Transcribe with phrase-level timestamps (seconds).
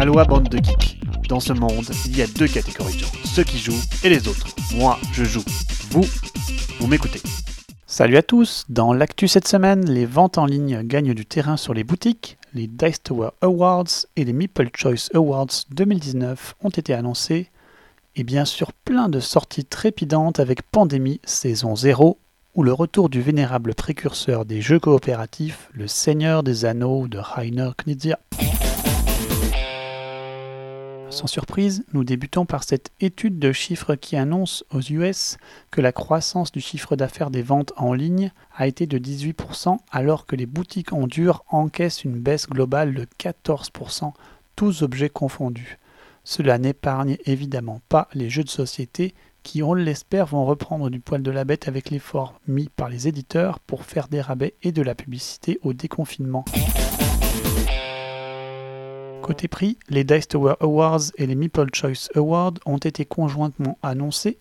[0.00, 0.98] Aloha bande de geeks.
[1.28, 4.28] Dans ce monde, il y a deux catégories de gens, ceux qui jouent et les
[4.28, 4.46] autres.
[4.74, 5.44] Moi, je joue.
[5.90, 6.06] Vous,
[6.78, 7.20] vous m'écoutez.
[7.86, 11.74] Salut à tous Dans l'actu cette semaine, les ventes en ligne gagnent du terrain sur
[11.74, 17.50] les boutiques, les Dice Tower Awards et les Meeple Choice Awards 2019 ont été annoncés,
[18.16, 22.18] et bien sûr plein de sorties trépidantes avec Pandémie saison 0
[22.54, 27.72] ou le retour du vénérable précurseur des jeux coopératifs, le Seigneur des Anneaux de Rainer
[27.76, 28.18] Knizia.
[31.10, 35.38] Sans surprise, nous débutons par cette étude de chiffres qui annonce aux US
[35.72, 40.24] que la croissance du chiffre d'affaires des ventes en ligne a été de 18% alors
[40.24, 44.12] que les boutiques en dur encaissent une baisse globale de 14%,
[44.54, 45.78] tous objets confondus.
[46.22, 51.22] Cela n'épargne évidemment pas les jeux de société qui, on l'espère, vont reprendre du poil
[51.22, 54.82] de la bête avec l'effort mis par les éditeurs pour faire des rabais et de
[54.82, 56.44] la publicité au déconfinement.
[59.30, 64.38] Côté prix, les Dice Tower Awards et les Meeple Choice Awards ont été conjointement annoncés.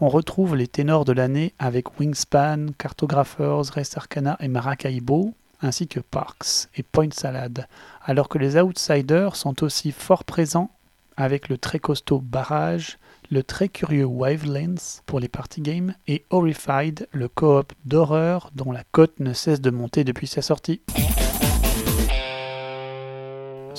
[0.00, 6.00] On retrouve les ténors de l'année avec Wingspan, Cartographers, Res Arcana et Maracaibo, ainsi que
[6.00, 7.68] Parks et Point Salad,
[8.06, 10.70] alors que les outsiders sont aussi fort présents
[11.18, 12.96] avec le très costaud Barrage,
[13.30, 18.84] le très curieux Wavelengths pour les party games et Horrified, le coop d'horreur dont la
[18.92, 20.80] cote ne cesse de monter depuis sa sortie.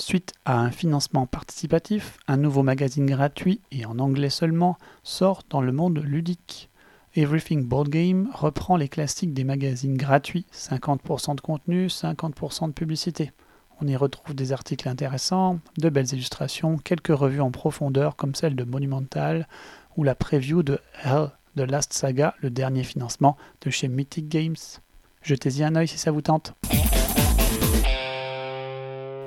[0.04, 5.62] Suite à un financement participatif, un nouveau magazine gratuit et en anglais seulement sort dans
[5.62, 6.70] le monde ludique.
[7.16, 13.31] Everything Board Game reprend les classiques des magazines gratuits, 50% de contenu, 50% de publicité.
[13.80, 18.58] On y retrouve des articles intéressants, de belles illustrations, quelques revues en profondeur comme celle
[18.58, 19.48] de Monumental
[19.96, 24.58] ou la preview de Hell, The Last Saga, le dernier financement de chez Mythic Games.
[25.22, 26.56] Jetez-y un œil si ça vous tente.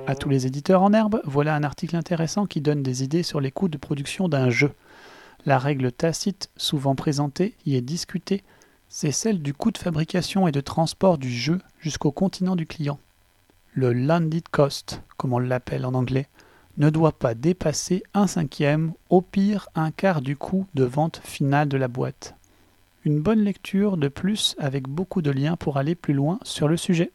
[0.06, 3.40] À tous les éditeurs en herbe, voilà un article intéressant qui donne des idées sur
[3.40, 4.70] les coûts de production d'un jeu.
[5.46, 8.44] La règle tacite, souvent présentée, y est discutée,
[8.88, 13.00] c'est celle du coût de fabrication et de transport du jeu jusqu'au continent du client.
[13.74, 16.28] Le landed cost, comme on l'appelle en anglais,
[16.76, 21.68] ne doit pas dépasser un cinquième, au pire un quart du coût de vente finale
[21.68, 22.36] de la boîte.
[23.04, 26.76] Une bonne lecture de plus avec beaucoup de liens pour aller plus loin sur le
[26.76, 27.10] sujet.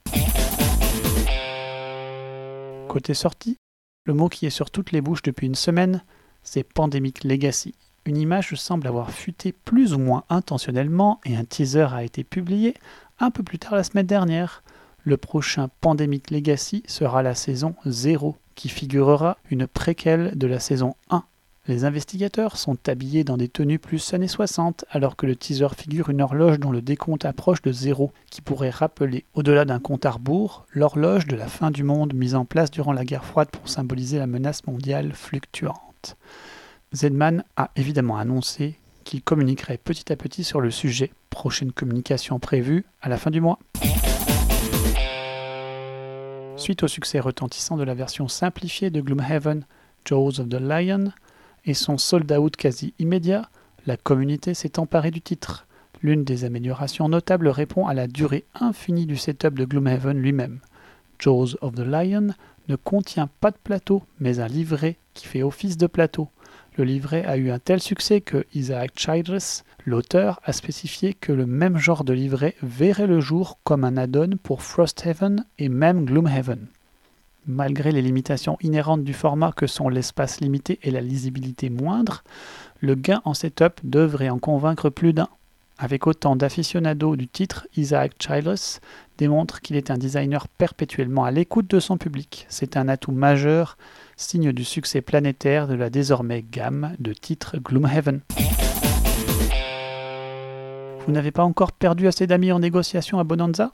[2.91, 3.55] Côté sortie,
[4.03, 6.03] le mot qui est sur toutes les bouches depuis une semaine,
[6.43, 7.73] c'est Pandemic Legacy.
[8.03, 12.73] Une image semble avoir fuité plus ou moins intentionnellement et un teaser a été publié
[13.17, 14.61] un peu plus tard la semaine dernière.
[15.05, 20.97] Le prochain Pandemic Legacy sera la saison 0 qui figurera une préquelle de la saison
[21.11, 21.23] 1
[21.67, 26.09] les investigateurs sont habillés dans des tenues plus années 60, alors que le teaser figure
[26.09, 30.11] une horloge dont le décompte approche de zéro, qui pourrait rappeler, au-delà d'un compte à
[30.11, 33.69] rebours, l'horloge de la fin du monde mise en place durant la guerre froide pour
[33.69, 36.17] symboliser la menace mondiale fluctuante.
[36.93, 42.85] Zedman a évidemment annoncé qu'il communiquerait petit à petit sur le sujet, prochaine communication prévue
[43.01, 43.59] à la fin du mois.
[46.57, 49.65] Suite au succès retentissant de la version simplifiée de Gloomhaven,
[50.05, 51.11] Jaws of the Lion,
[51.65, 53.49] et son sold-out quasi immédiat,
[53.85, 55.67] la communauté s'est emparée du titre.
[56.03, 60.59] L'une des améliorations notables répond à la durée infinie du setup de Gloomhaven lui-même.
[61.19, 62.29] Jaws of the Lion
[62.67, 66.29] ne contient pas de plateau, mais un livret qui fait office de plateau.
[66.77, 71.45] Le livret a eu un tel succès que Isaac Childress, l'auteur, a spécifié que le
[71.45, 76.67] même genre de livret verrait le jour comme un add-on pour Frosthaven et même Gloomhaven.
[77.47, 82.23] Malgré les limitations inhérentes du format que sont l'espace limité et la lisibilité moindre,
[82.81, 85.27] le gain en setup devrait en convaincre plus d'un.
[85.79, 88.79] Avec autant d'aficionados du titre, Isaac Childress
[89.17, 92.45] démontre qu'il est un designer perpétuellement à l'écoute de son public.
[92.47, 93.75] C'est un atout majeur,
[94.17, 98.21] signe du succès planétaire de la désormais gamme de titres Gloomhaven.
[101.07, 103.71] Vous n'avez pas encore perdu assez d'amis en négociation à Bonanza?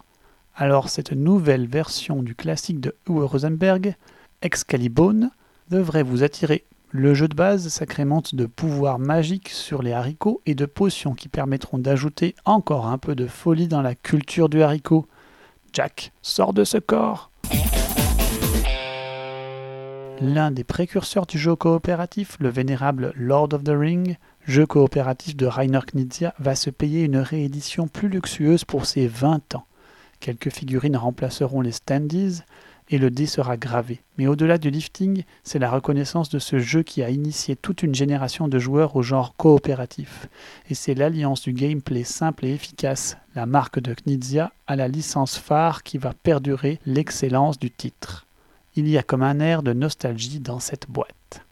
[0.58, 3.96] Alors cette nouvelle version du classique de Uwe Rosenberg,
[4.42, 5.30] Excalibone,
[5.70, 6.66] devrait vous attirer.
[6.90, 11.30] Le jeu de base sacrémente de pouvoirs magiques sur les haricots et de potions qui
[11.30, 15.06] permettront d'ajouter encore un peu de folie dans la culture du haricot.
[15.74, 17.30] Jack, sors de ce corps
[20.20, 24.18] L'un des précurseurs du jeu coopératif, le vénérable Lord of the Ring,
[24.48, 29.54] jeu coopératif de Rainer Knizia, va se payer une réédition plus luxueuse pour ses 20
[29.54, 29.67] ans.
[30.20, 32.44] Quelques figurines remplaceront les standees
[32.90, 34.02] et le dé sera gravé.
[34.18, 37.96] Mais au-delà du lifting, c'est la reconnaissance de ce jeu qui a initié toute une
[37.96, 40.28] génération de joueurs au genre coopératif.
[40.70, 45.38] Et c'est l'alliance du gameplay simple et efficace, la marque de Knizia, à la licence
[45.38, 48.26] phare qui va perdurer l'excellence du titre.
[48.76, 51.44] Il y a comme un air de nostalgie dans cette boîte.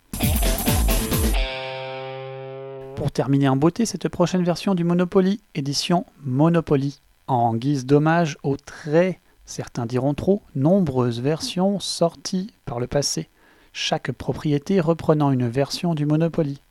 [2.96, 8.57] Pour terminer en beauté, cette prochaine version du Monopoly, édition Monopoly, en guise d'hommage aux
[8.57, 13.30] très, certains diront trop, nombreuses versions sorties par le passé,
[13.74, 16.62] chaque propriété reprenant une version du Monopoly.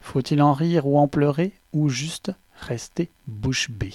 [0.00, 3.94] Faut-il en rire ou en pleurer, ou juste rester bouche bée?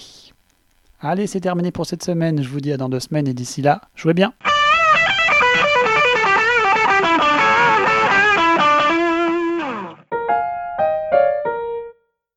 [1.00, 3.62] Allez, c'est terminé pour cette semaine, je vous dis à dans deux semaines, et d'ici
[3.62, 4.32] là, jouez bien